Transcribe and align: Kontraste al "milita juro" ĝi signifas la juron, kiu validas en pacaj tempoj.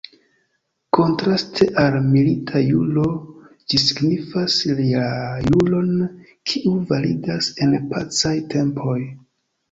Kontraste 0.97 1.65
al 1.81 1.97
"milita 2.13 2.61
juro" 2.69 3.03
ĝi 3.73 3.79
signifas 3.83 4.55
la 4.79 5.03
juron, 5.49 5.91
kiu 6.53 6.73
validas 6.93 7.51
en 7.67 7.77
pacaj 7.93 8.33
tempoj. 8.55 8.97